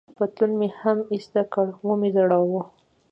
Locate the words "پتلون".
0.15-0.51